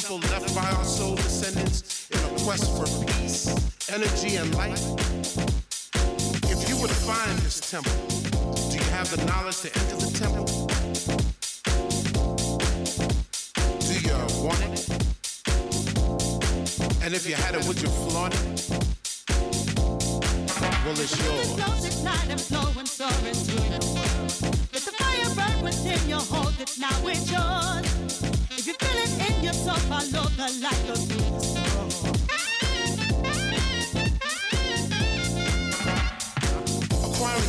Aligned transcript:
Temple 0.00 0.18
left 0.28 0.54
by 0.54 0.70
our 0.72 0.84
soul 0.84 1.14
descendants 1.14 2.10
in 2.10 2.18
a 2.18 2.28
quest 2.44 2.68
for 2.76 2.84
peace, 3.06 3.48
energy, 3.88 4.36
and 4.36 4.54
light. 4.54 4.78
If 6.52 6.68
you 6.68 6.76
would 6.82 6.90
find 6.90 7.38
this 7.38 7.60
temple, 7.70 7.96
do 8.68 8.76
you 8.76 8.84
have 8.90 9.08
the 9.08 9.24
knowledge 9.24 9.60
to 9.62 9.68
enter 9.80 9.96
the 9.96 10.10
temple? 10.12 10.44
Do 13.88 13.94
you 14.06 14.18
want 14.44 14.60
it? 14.68 14.86
And 17.02 17.14
if 17.14 17.26
you 17.26 17.36
had 17.36 17.54
it, 17.54 17.66
would 17.66 17.80
you 17.80 17.88
flaunt 17.88 18.34
it? 18.34 18.40
Well, 20.84 21.00
it's 21.00 21.16
yours. 21.24 21.86
It's 21.86 22.02
night 22.02 22.28
and 22.28 22.40
flowing, 22.40 22.84
soaring 22.84 23.34
through 23.46 23.64
the 23.72 23.80
world. 23.94 24.30
Let 24.74 24.82
the 24.82 24.92
fire 24.92 25.30
burn 25.34 25.64
within 25.64 26.06
you, 26.06 26.16
hold 26.16 26.60
it, 26.60 26.76
now 26.78 27.06
it's 27.06 27.30
yours. 27.32 28.35
Acquiring 28.68 28.82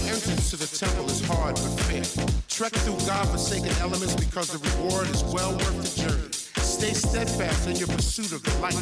entrance 0.05 0.51
to 0.51 0.57
the 0.57 0.67
temple 0.77 1.05
is 1.09 1.25
hard 1.25 1.55
but 1.55 1.79
fair. 1.85 2.03
Trek 2.47 2.71
through 2.73 2.99
God-forsaken 3.07 3.75
elements 3.81 4.15
because 4.15 4.49
the 4.49 4.59
reward 4.59 5.09
is 5.09 5.23
well 5.23 5.53
worth 5.53 5.81
the 5.81 5.89
journey. 6.03 6.31
Stay 6.31 6.93
steadfast 6.93 7.67
in 7.67 7.77
your 7.77 7.87
pursuit 7.87 8.31
of 8.31 8.43
the 8.43 8.53
light. 8.59 8.75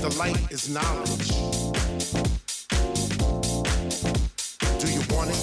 The 0.00 0.10
light 0.18 0.50
is 0.50 0.68
knowledge. 0.68 1.28
Do 4.80 4.88
you 4.90 5.02
want 5.14 5.30
it? 5.30 5.38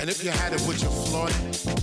And 0.00 0.08
if 0.08 0.24
you 0.24 0.30
had 0.30 0.54
it, 0.54 0.60
would 0.62 0.80
you 0.80 0.88
flaunt 0.88 1.34
it? 1.44 1.81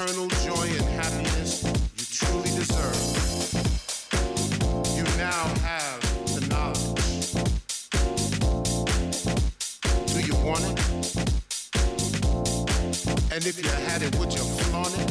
Eternal 0.00 0.28
joy 0.28 0.66
and 0.66 0.88
happiness 0.98 1.69
now 5.30 5.46
have 5.62 6.00
the 6.34 6.42
knowledge. 6.50 7.32
Do 10.12 10.18
you 10.28 10.36
want 10.44 10.64
it? 10.70 10.78
And 13.32 13.42
if 13.46 13.56
you 13.62 13.70
had 13.88 14.02
it, 14.02 14.12
would 14.18 14.32
you 14.32 14.44
flaunt 14.58 14.94
it? 15.02 15.10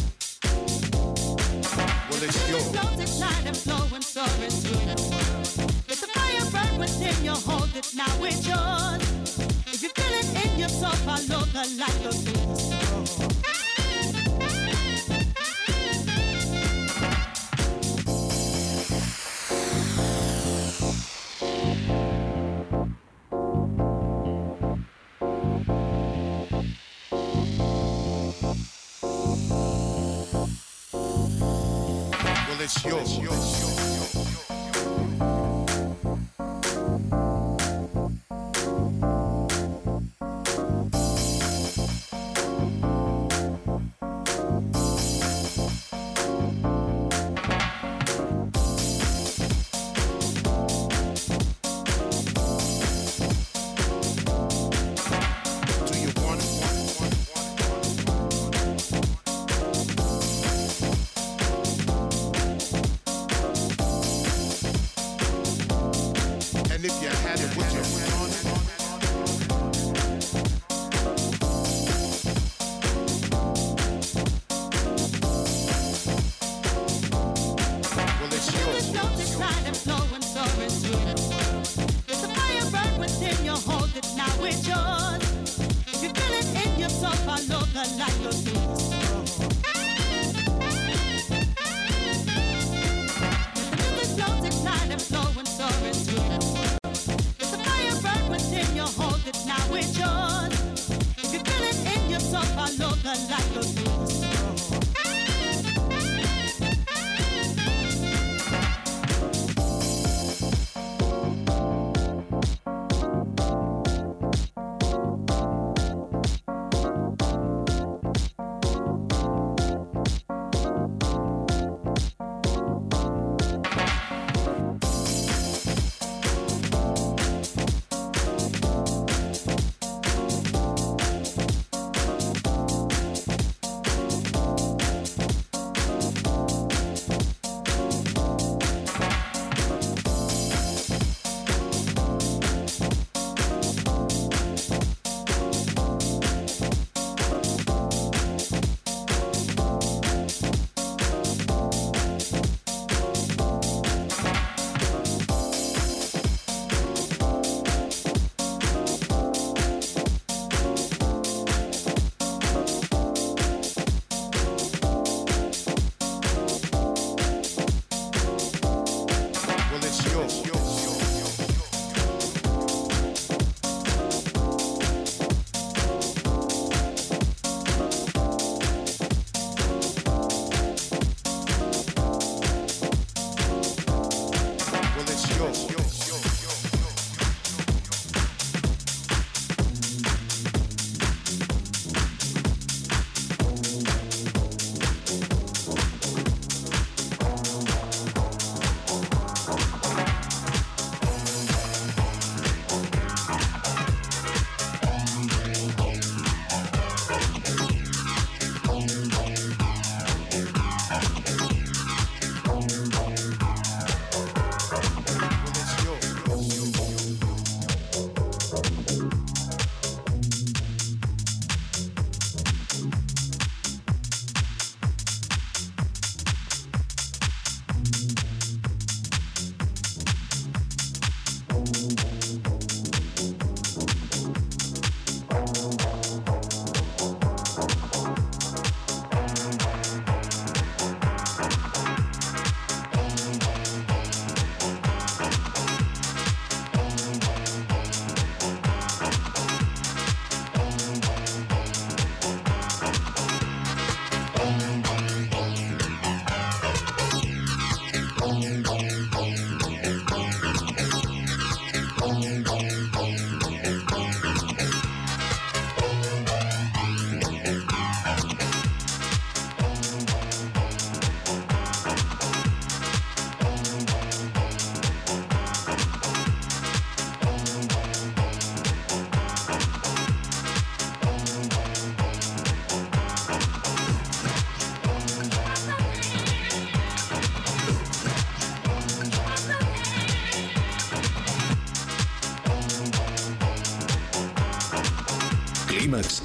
Well, 2.10 2.24
it's 2.28 2.50
yours. 2.50 2.68
flows 2.74 3.00
at 3.06 3.12
night 3.26 3.46
and 3.50 3.58
flowing, 3.58 4.02
soaring 4.02 4.56
the 4.68 4.78
world. 5.10 5.48
Let 5.88 6.00
the 6.04 6.10
fire 6.16 6.46
burn 6.54 6.74
within 6.80 7.18
you, 7.24 7.36
hold 7.50 7.74
it, 7.76 7.88
now 7.96 8.24
it's 8.28 8.46
yours. 8.46 9.02
If 9.74 9.80
you 9.84 9.90
feel 9.98 10.14
it 10.20 10.28
in 10.44 10.60
your 10.60 10.70
soul, 10.70 10.98
follow 11.08 11.46
the 11.56 11.64
light, 11.80 11.98
go 12.04 12.12
through 12.12 12.46
the 12.46 12.56
storm. 12.56 12.89
It's 32.62 32.84
yours. 32.84 33.89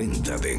40 0.00 0.38
de 0.38 0.49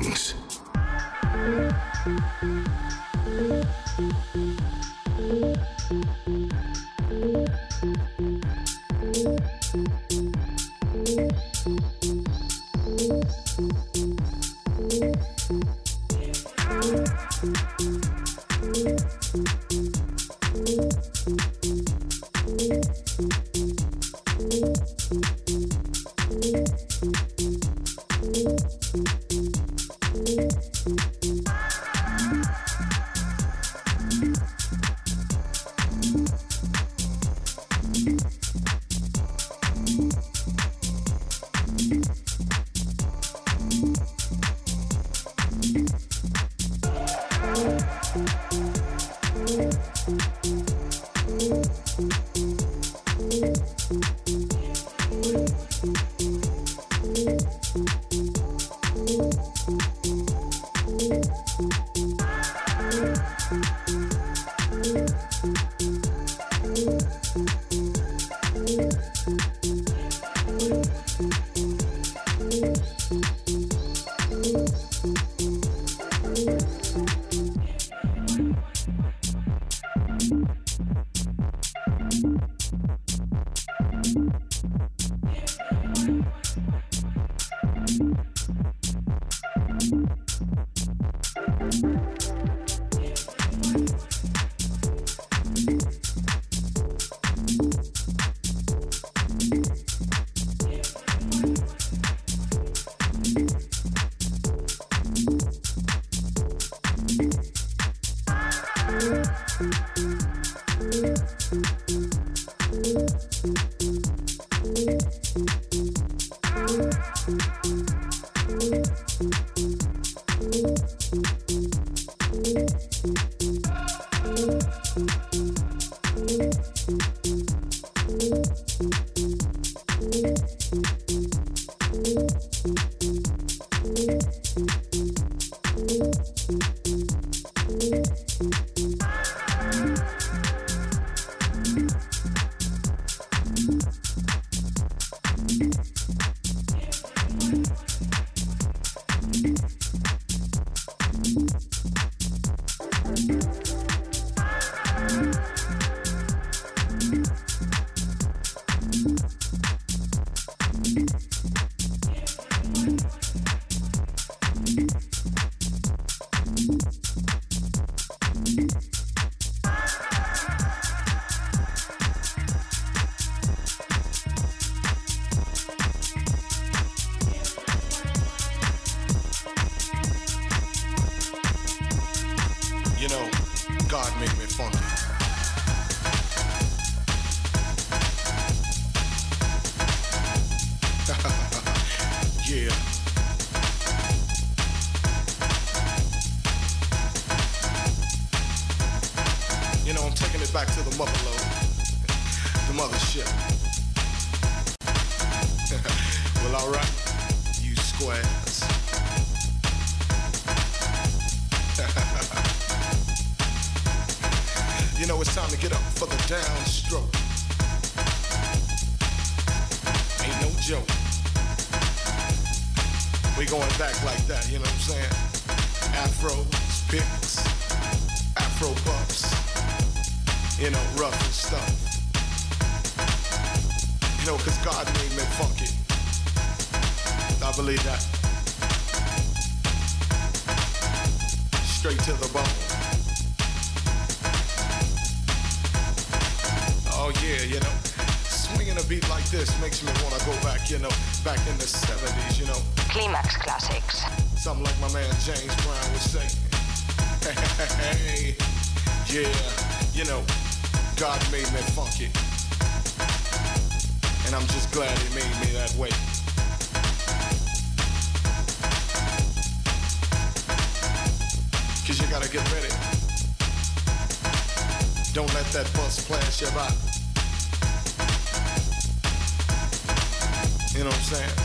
You 280.81 280.85
know 280.85 280.93
what 280.93 281.13
I'm 281.13 281.13
saying? 281.13 281.37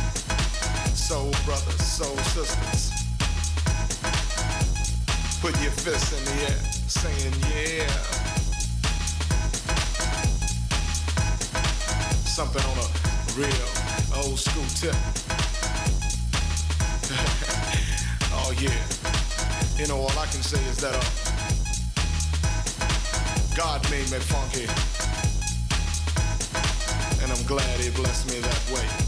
Soul 0.96 1.30
brothers, 1.44 1.82
soul 1.82 2.16
sisters. 2.32 2.90
Put 5.42 5.52
your 5.60 5.72
fists 5.72 6.12
in 6.16 6.24
the 6.24 6.36
air, 6.48 6.58
saying 6.88 7.34
yeah. 7.52 7.86
Something 12.24 12.64
on 12.64 12.78
a 12.78 12.88
real 13.36 13.68
old 14.24 14.38
school 14.38 14.64
tip. 14.80 14.96
oh 18.32 18.52
yeah. 18.58 18.80
You 19.78 19.86
know, 19.86 19.98
all 19.98 20.18
I 20.18 20.24
can 20.32 20.40
say 20.40 20.64
is 20.70 20.78
that 20.78 20.94
uh, 20.94 21.04
God 23.54 23.82
made 23.90 24.10
me 24.10 24.18
funky. 24.18 24.66
And 27.22 27.30
I'm 27.30 27.44
glad 27.46 27.80
he 27.80 27.90
blessed 27.90 28.30
me 28.30 28.40
that 28.40 28.70
way. 28.72 29.05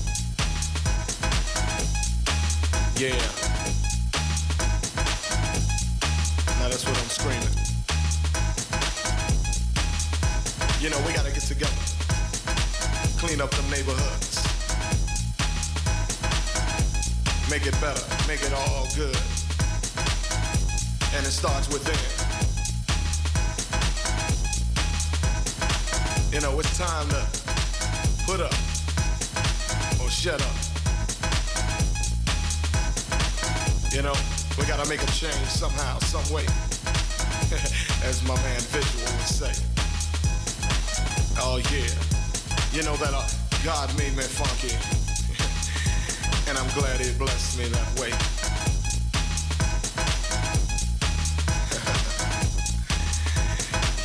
Yeah. 2.99 3.11
Now 6.59 6.69
that's 6.69 6.85
what 6.85 6.99
I'm 6.99 7.09
screaming. 7.09 7.55
You 10.81 10.91
know, 10.91 10.99
we 11.07 11.13
gotta 11.13 11.31
get 11.31 11.43
together. 11.43 11.71
Clean 13.19 13.41
up 13.41 13.51
them 13.51 13.71
neighborhoods. 13.71 14.43
Make 17.51 17.67
it 17.67 17.81
better. 17.81 18.05
Make 18.27 18.43
it 18.43 18.53
all 18.53 18.87
good 18.97 19.17
and 21.17 21.27
it 21.27 21.31
starts 21.31 21.69
within. 21.69 21.95
You 26.33 26.41
know, 26.41 26.59
it's 26.61 26.77
time 26.77 27.09
to 27.09 27.27
put 28.27 28.41
up 28.41 28.53
or 30.01 30.11
shut 30.11 30.41
up. 30.43 30.58
You 33.93 34.03
know, 34.03 34.13
we 34.59 34.67
gotta 34.67 34.87
make 34.89 35.03
a 35.03 35.07
change 35.07 35.49
somehow, 35.49 35.99
some 36.01 36.23
way. 36.33 36.45
As 38.05 38.23
my 38.29 38.35
man 38.37 38.61
Visual 38.69 39.05
would 39.17 39.27
say. 39.27 39.53
Oh 41.41 41.57
yeah. 41.73 41.89
You 42.71 42.83
know 42.85 42.97
that 42.97 43.15
uh, 43.15 43.27
God 43.65 43.89
made 43.97 44.15
me 44.15 44.23
funky. 44.23 44.77
and 46.51 46.59
I'm 46.59 46.69
glad 46.79 47.01
he 47.01 47.17
blessed 47.17 47.59
me 47.59 47.69
that 47.69 48.01
way. 48.01 48.13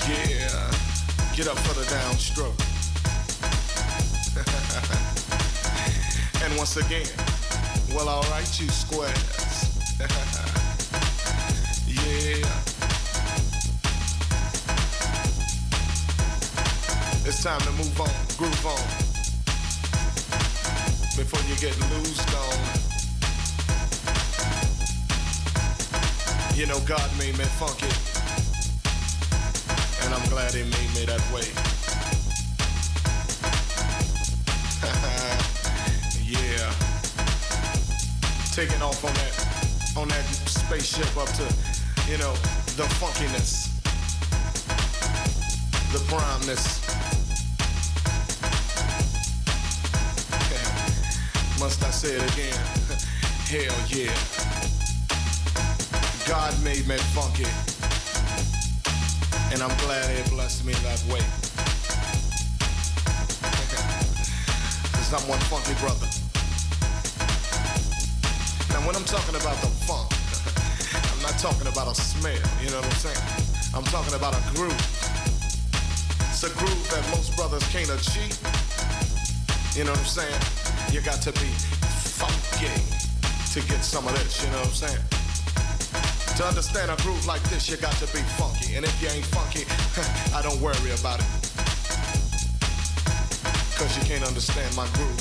Yeah, 0.03 0.69
get 1.33 1.47
up 1.47 1.57
for 1.59 1.73
the 1.79 1.85
downstroke. 1.85 2.59
and 6.43 6.57
once 6.57 6.75
again, 6.75 7.07
well, 7.95 8.09
alright, 8.09 8.59
you 8.59 8.67
squares. 8.67 9.32
Time 17.43 17.59
to 17.59 17.71
move 17.71 17.99
on, 17.99 18.07
groove 18.37 18.65
on. 18.65 18.79
Before 21.17 21.41
you 21.49 21.55
get 21.59 21.77
loosed 21.91 22.33
on. 22.39 22.55
You 26.55 26.67
know, 26.67 26.79
God 26.87 27.03
made 27.19 27.37
me 27.37 27.43
funky 27.59 27.91
and 30.05 30.13
I'm 30.13 30.29
glad 30.29 30.53
he 30.53 30.63
made 30.63 30.95
me 30.95 31.03
that 31.03 31.19
way. 31.33 31.43
yeah. 36.23 36.71
Taking 38.53 38.81
off 38.81 39.03
on 39.03 39.13
that 39.15 39.97
on 39.97 40.07
that 40.07 40.23
spaceship 40.47 41.17
up 41.17 41.27
to, 41.33 41.43
you 42.09 42.17
know, 42.19 42.31
the 42.77 42.87
funkiness. 43.01 43.67
The 45.91 45.99
primeness. 46.07 46.82
Must 51.63 51.81
I 51.81 51.91
say 51.91 52.15
it 52.17 52.33
again? 52.33 52.51
Hell 53.47 53.71
yeah. 53.87 54.11
God 56.27 56.51
made 56.61 56.85
me 56.89 56.97
funky 57.15 57.47
and 59.53 59.63
I'm 59.63 59.71
glad 59.77 60.03
he 60.11 60.29
blessed 60.29 60.65
me 60.65 60.73
that 60.83 60.99
way. 61.07 61.23
Cause 64.91 65.13
I'm 65.15 65.23
one 65.29 65.39
funky 65.47 65.71
brother. 65.79 66.03
Now 68.75 68.85
when 68.85 68.97
I'm 68.97 69.07
talking 69.07 69.39
about 69.39 69.55
the 69.63 69.71
funk, 69.87 70.11
I'm 71.15 71.21
not 71.23 71.39
talking 71.39 71.71
about 71.71 71.87
a 71.87 71.95
smell, 71.95 72.35
you 72.61 72.71
know 72.71 72.81
what 72.81 72.91
I'm 72.91 72.99
saying? 72.99 73.23
I'm 73.73 73.85
talking 73.85 74.15
about 74.15 74.35
a 74.35 74.43
groove. 74.53 74.75
It's 76.27 76.43
a 76.43 76.51
groove 76.59 76.91
that 76.91 77.07
most 77.15 77.33
brothers 77.37 77.63
can't 77.71 77.89
achieve. 77.89 78.35
You 79.77 79.85
know 79.85 79.91
what 79.91 79.99
I'm 79.99 80.05
saying? 80.05 80.62
You 80.93 81.01
got 81.01 81.23
to 81.23 81.31
be 81.31 81.49
funky 82.13 82.69
to 83.49 83.67
get 83.67 83.83
some 83.83 84.05
of 84.05 84.13
this, 84.13 84.45
you 84.45 84.51
know 84.51 84.59
what 84.59 84.67
I'm 84.67 84.73
saying? 84.73 85.03
To 86.37 86.45
understand 86.45 86.91
a 86.91 86.95
groove 87.01 87.25
like 87.25 87.41
this, 87.49 87.67
you 87.67 87.77
got 87.77 87.93
to 87.93 88.05
be 88.13 88.21
funky. 88.37 88.75
And 88.75 88.85
if 88.85 89.01
you 89.01 89.09
ain't 89.09 89.25
funky, 89.25 89.65
I 90.37 90.43
don't 90.43 90.61
worry 90.61 90.93
about 90.93 91.17
it. 91.17 91.25
Cause 93.73 93.89
you 93.97 94.05
can't 94.05 94.21
understand 94.21 94.69
my 94.77 94.85
groove. 94.93 95.17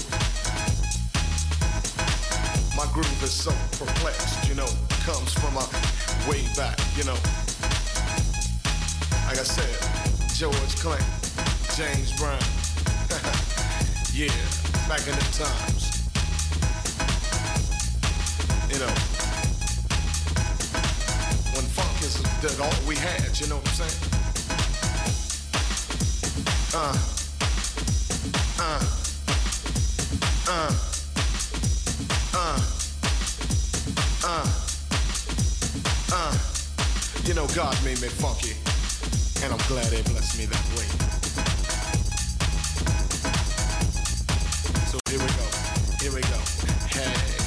My 2.77 2.85
groove 2.93 3.23
is 3.25 3.33
so 3.33 3.53
perplexed, 3.81 4.47
you 4.47 4.55
know, 4.55 4.69
comes 5.09 5.33
from 5.33 5.57
a 5.57 5.65
way 6.29 6.45
back, 6.55 6.77
you 7.01 7.05
know. 7.05 7.17
Like 9.25 9.41
I 9.41 9.49
said, 9.49 9.73
George 10.37 10.77
Clinton, 10.77 11.09
James 11.73 12.13
Brown. 12.21 12.45
yeah, 14.13 14.62
back 14.89 15.07
in 15.07 15.15
the 15.15 15.21
times. 15.33 15.85
You 18.73 18.79
know, 18.79 18.93
when 21.55 21.65
funk 21.71 22.03
is 22.03 22.15
that 22.43 22.61
all 22.61 22.89
we 22.89 22.97
had, 22.97 23.39
you 23.41 23.47
know 23.49 23.57
what 23.57 23.69
I'm 23.69 23.75
saying? 23.75 23.99
Uh, 26.75 26.97
uh, 28.59 28.81
uh, 30.49 30.73
uh, 32.35 32.61
uh, 34.25 34.47
uh. 36.13 36.39
You 37.25 37.35
know, 37.35 37.47
God 37.55 37.77
made 37.85 38.01
me 38.01 38.09
funky, 38.09 38.57
and 39.45 39.53
I'm 39.53 39.69
glad 39.69 39.93
He 39.93 40.03
blessed 40.03 40.39
me 40.39 40.47
that 40.47 40.72
here 45.13 45.21
we 45.21 45.27
go, 45.27 45.45
here 46.01 46.13
we 46.15 46.21
go. 46.23 46.39
Hey. 46.89 47.42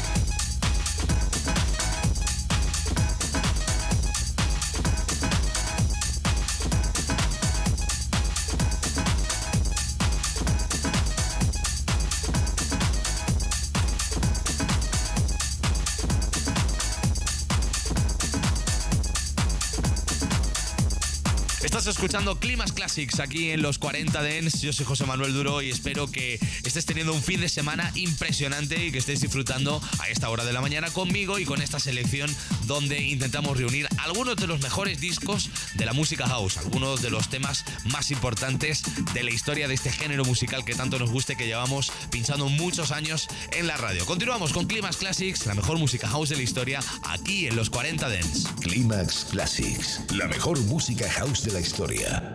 Estás 21.86 21.98
escuchando 21.98 22.40
Climas 22.40 22.72
Classics 22.72 23.20
aquí 23.20 23.52
en 23.52 23.62
los 23.62 23.78
40 23.78 24.24
Dents. 24.24 24.60
Yo 24.60 24.74
soy 24.74 24.88
José 24.88 25.06
Manuel 25.06 25.34
Duro 25.34 25.62
y 25.62 25.70
espero 25.70 26.10
que 26.10 26.40
estés 26.64 26.84
teniendo 26.88 27.14
un 27.14 27.22
fin 27.22 27.40
de 27.40 27.48
semana 27.48 27.92
impresionante 27.94 28.88
y 28.88 28.92
que 28.92 28.98
estés 28.98 29.22
disfrutando 29.22 29.80
a 30.00 30.10
esta 30.10 30.32
hora 30.32 30.44
de 30.44 30.52
la 30.52 30.62
mañana 30.62 30.90
conmigo 30.90 31.38
y 31.38 31.46
con 31.46 31.62
esta 31.62 31.80
selección 31.80 32.36
donde 32.66 33.04
intentamos 33.04 33.60
reunir 33.60 33.88
algunos 34.06 34.36
de 34.36 34.48
los 34.48 34.62
mejores 34.62 35.02
discos 35.02 35.50
de 35.74 35.86
la 35.86 35.94
música 35.94 36.28
house, 36.28 36.58
algunos 36.58 37.02
de 37.02 37.10
los 37.10 37.28
temas 37.28 37.66
más 37.86 38.12
importantes 38.12 38.84
de 39.14 39.24
la 39.24 39.32
historia 39.32 39.68
de 39.68 39.74
este 39.74 39.92
género 39.92 40.24
musical 40.24 40.64
que 40.64 40.76
tanto 40.76 41.00
nos 41.00 41.10
guste 41.10 41.36
que 41.36 41.48
llevamos 41.48 41.92
pinchando 42.12 42.48
muchos 42.48 42.92
años 42.92 43.28
en 43.52 43.66
la 43.68 43.78
radio. 43.78 44.06
Continuamos 44.06 44.54
con 44.54 44.68
Climax 44.68 44.98
Classics, 44.98 45.48
la 45.48 45.56
mejor 45.56 45.80
música 45.80 46.08
house 46.08 46.30
de 46.30 46.38
la 46.38 46.44
historia, 46.44 46.80
aquí 47.04 47.48
en 47.48 47.56
los 47.56 47.70
40 47.72 48.08
Dents. 48.08 48.48
Climax 48.62 49.26
Classics, 49.32 50.02
la 50.14 50.28
mejor 50.28 50.60
música 50.62 51.10
house 51.12 51.44
de 51.44 51.52
la 51.52 51.60
historia. 51.60 52.35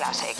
clase. 0.00 0.39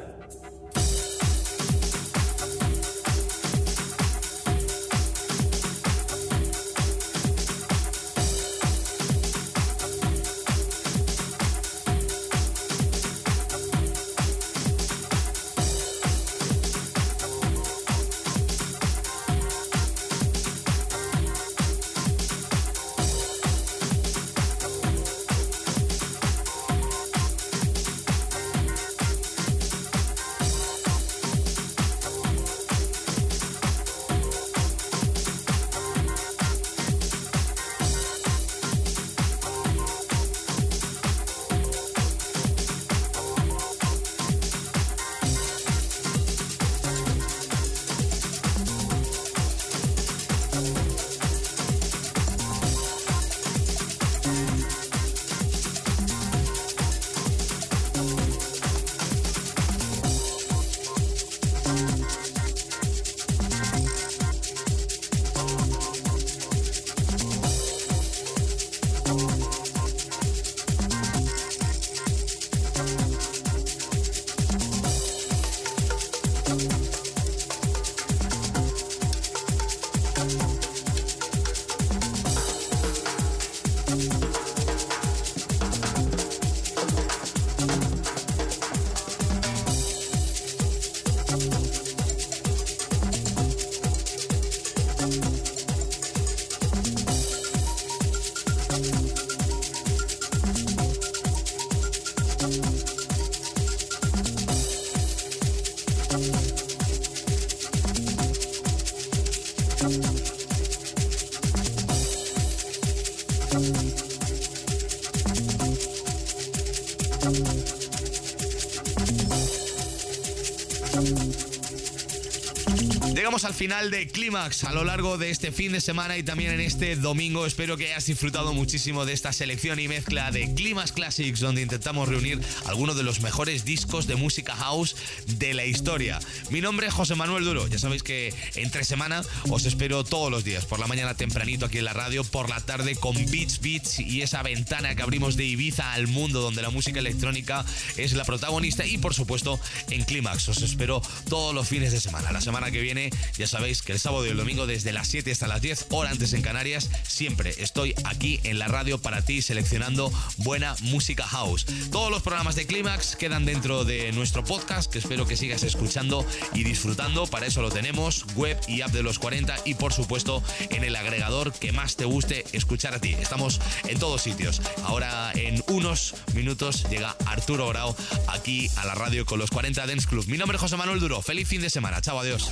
Al 123.43 123.53
final 123.53 123.91
de 123.91 124.07
Clímax 124.07 124.65
a 124.65 124.73
lo 124.73 124.83
largo 124.83 125.17
de 125.17 125.29
este 125.29 125.51
fin 125.51 125.71
de 125.71 125.81
semana 125.81 126.17
y 126.17 126.23
también 126.23 126.51
en 126.51 126.59
este 126.59 126.95
domingo. 126.95 127.45
Espero 127.45 127.77
que 127.77 127.85
hayas 127.87 128.05
disfrutado 128.05 128.53
muchísimo 128.53 129.05
de 129.05 129.13
esta 129.13 129.33
selección 129.33 129.79
y 129.79 129.87
mezcla 129.87 130.31
de 130.31 130.53
Clímax 130.53 130.91
Classics, 130.91 131.39
donde 131.39 131.61
intentamos 131.61 132.09
reunir 132.09 132.39
algunos 132.65 132.95
de 132.95 133.03
los 133.03 133.21
mejores 133.21 133.65
discos 133.65 134.05
de 134.05 134.15
música 134.15 134.55
house 134.55 134.95
de 135.25 135.53
la 135.53 135.65
historia. 135.65 136.19
Mi 136.49 136.61
nombre 136.61 136.87
es 136.87 136.93
José 136.93 137.15
Manuel 137.15 137.45
Duro. 137.45 137.67
Ya 137.67 137.79
sabéis 137.79 138.03
que 138.03 138.33
entre 138.55 138.83
semana 138.83 139.21
os 139.49 139.65
espero 139.65 140.03
todos 140.03 140.29
los 140.29 140.43
días, 140.43 140.65
por 140.65 140.79
la 140.79 140.87
mañana 140.87 141.15
tempranito 141.15 141.65
aquí 141.65 141.77
en 141.77 141.85
la 141.85 141.93
radio, 141.93 142.23
por 142.23 142.49
la 142.49 142.59
tarde 142.59 142.95
con 142.95 143.15
Beats 143.15 143.61
Beats 143.61 143.99
y 143.99 144.21
esa 144.21 144.43
ventana 144.43 144.95
que 144.95 145.03
abrimos 145.03 145.37
de 145.37 145.45
Ibiza 145.45 145.93
al 145.93 146.07
mundo 146.07 146.41
donde 146.41 146.61
la 146.61 146.69
música 146.69 146.99
electrónica 146.99 147.65
es 147.97 148.13
la 148.13 148.25
protagonista 148.25 148.85
y 148.85 148.97
por 148.97 149.13
supuesto 149.13 149.59
en 149.89 150.03
Clímax. 150.03 150.49
Os 150.49 150.61
espero 150.61 151.01
todos 151.29 151.55
los 151.55 151.67
fines 151.67 151.91
de 151.91 151.99
semana. 151.99 152.31
La 152.31 152.41
semana 152.41 152.71
que 152.71 152.81
viene 152.81 153.09
ya 153.37 153.47
sabéis 153.47 153.81
que 153.81 153.93
el 153.93 153.99
sábado 153.99 154.25
y 154.25 154.29
el 154.29 154.37
domingo 154.37 154.67
desde 154.67 154.93
las 154.93 155.07
7 155.07 155.31
hasta 155.31 155.47
las 155.47 155.61
10, 155.61 155.87
hora 155.89 156.09
antes 156.09 156.33
en 156.33 156.41
Canarias, 156.41 156.89
siempre 157.03 157.53
estoy 157.57 157.93
aquí 158.03 158.39
en 158.43 158.59
la 158.59 158.67
radio 158.67 158.97
para 158.99 159.21
ti 159.21 159.41
seleccionando 159.41 160.11
buena 160.37 160.75
música 160.81 161.25
house. 161.25 161.65
Todos 161.91 162.11
los 162.11 162.21
programas 162.21 162.55
de 162.55 162.65
Clímax 162.65 163.15
quedan 163.15 163.45
dentro 163.45 163.85
de 163.85 164.11
nuestro 164.11 164.43
podcast 164.43 164.91
que 164.91 164.99
espero 164.99 165.25
que 165.25 165.37
sigas 165.37 165.63
escuchando 165.63 166.25
y 166.53 166.63
disfrutando. 166.63 167.27
Para 167.27 167.47
eso 167.47 167.61
lo 167.61 167.69
tenemos, 167.69 168.25
web 168.35 168.59
y 168.67 168.81
app 168.81 168.91
de 168.91 169.03
los 169.03 169.19
40 169.19 169.55
y 169.65 169.75
por 169.75 169.93
supuesto 169.93 170.43
en 170.69 170.83
el 170.83 170.95
agregador 170.95 171.53
que 171.53 171.71
más 171.71 171.95
te 171.95 172.05
guste 172.05 172.45
escuchar 172.53 172.95
a 172.95 172.99
ti. 172.99 173.15
Estamos 173.19 173.59
en 173.87 173.99
todos 173.99 174.21
sitios. 174.21 174.61
Ahora 174.83 175.31
en 175.35 175.63
unos 175.67 176.15
minutos 176.33 176.85
llega 176.89 177.15
Arturo 177.25 177.67
Grau 177.69 177.95
aquí 178.27 178.69
a 178.77 178.85
la 178.85 178.95
radio 178.95 179.25
con 179.25 179.39
los 179.39 179.49
40 179.49 179.85
Dance 179.85 180.07
Club. 180.07 180.25
Mi 180.27 180.37
nombre 180.37 180.55
es 180.55 180.61
José 180.61 180.77
Manuel 180.77 180.99
Duro. 180.99 181.21
Feliz 181.21 181.47
fin 181.47 181.61
de 181.61 181.69
semana. 181.69 182.01
Chao, 182.01 182.19
adiós. 182.19 182.51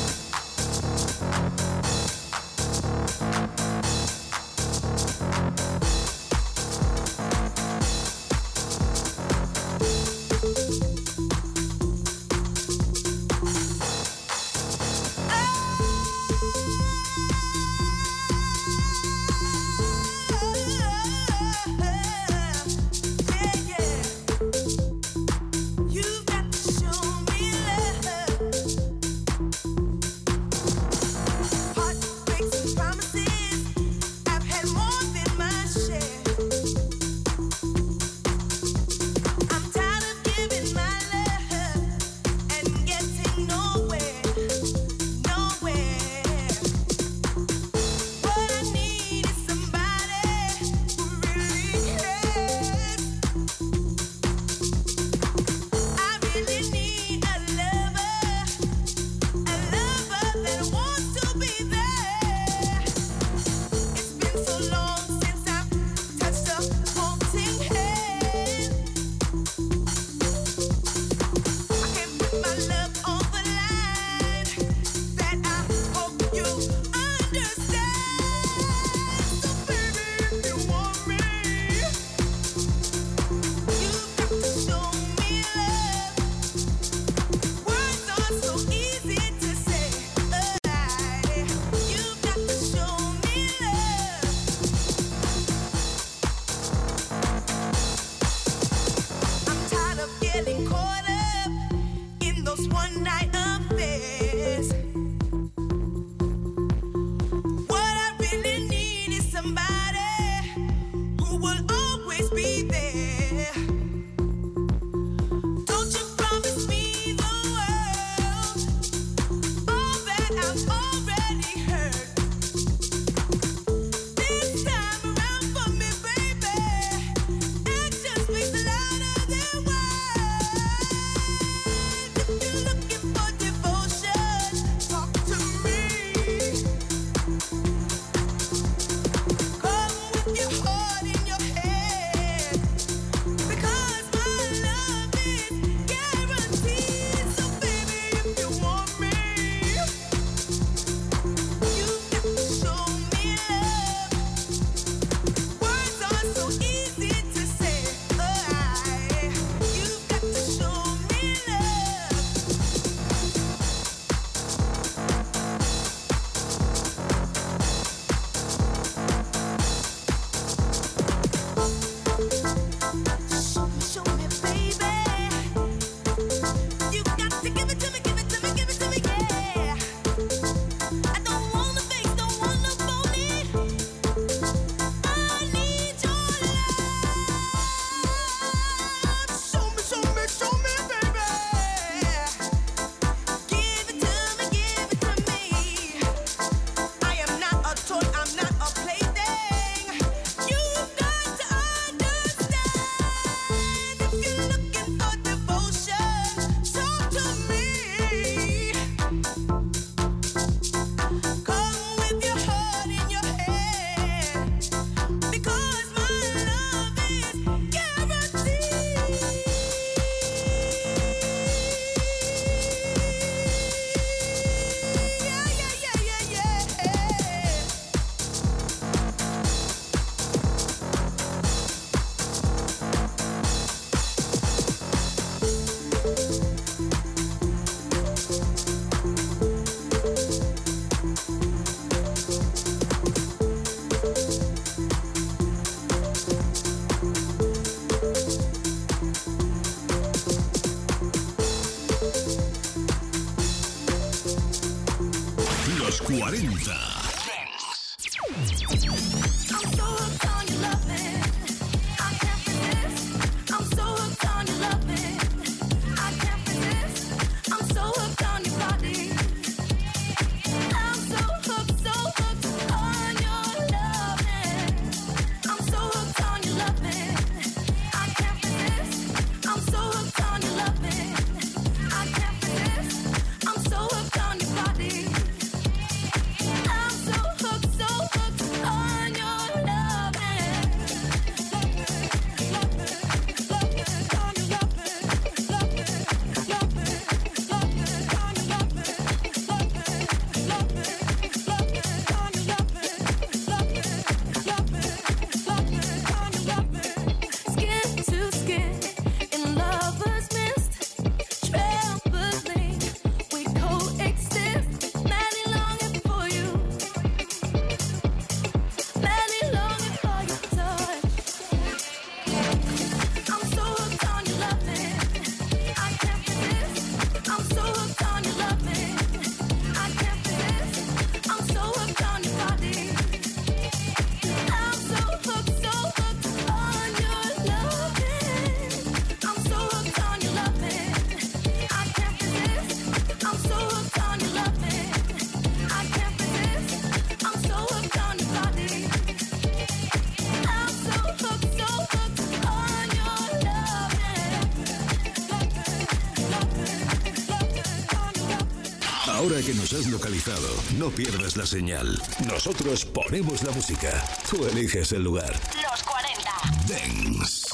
Localizado, 359.87 360.47
no 360.77 360.89
pierdas 360.89 361.37
la 361.37 361.45
señal. 361.45 362.01
Nosotros 362.25 362.85
ponemos 362.85 363.43
la 363.43 363.51
música. 363.51 364.03
Tú 364.29 364.45
eliges 364.47 364.91
el 364.91 365.03
lugar. 365.03 365.33
Los 365.69 365.83
40. 365.83 366.31
Dance. 366.67 367.47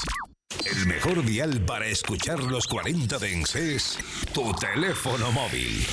El 0.64 0.86
mejor 0.86 1.24
dial 1.24 1.60
para 1.64 1.86
escuchar 1.86 2.40
los 2.40 2.66
40 2.66 3.18
Dance 3.18 3.76
es 3.76 3.98
tu 4.32 4.52
teléfono 4.54 5.30
móvil. 5.32 5.86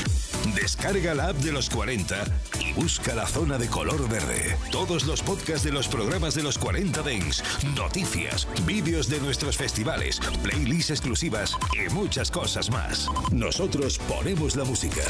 Descarga 0.54 1.14
la 1.14 1.30
app 1.30 1.38
de 1.38 1.52
los 1.52 1.70
40 1.70 2.26
y 2.60 2.74
busca 2.74 3.16
la 3.16 3.28
zona 3.28 3.58
de 3.58 3.68
color 3.68 4.08
verde. 4.10 4.58
Todos 4.72 5.06
los 5.06 5.22
podcasts 5.22 5.64
de 5.64 5.72
los 5.72 5.88
programas 5.88 6.36
de 6.36 6.44
los 6.44 6.58
40 6.58 7.02
Dance, 7.02 7.44
noticias, 7.76 8.48
vídeos 8.66 9.08
de 9.08 9.20
nuestros 9.20 9.58
festivales, 9.58 10.20
playlists 10.44 10.92
exclusivas 10.92 11.58
y 11.74 11.92
muchas 11.94 12.30
cosas 12.30 12.70
más. 12.70 13.08
Nosotros 13.32 14.00
ponemos 14.00 14.56
la 14.56 14.66
música. 14.66 15.04